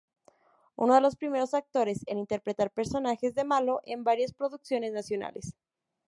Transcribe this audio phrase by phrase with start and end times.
[0.77, 5.53] Uno de los primeros actores en interpretar personajes de malo en varias producciones nacionales.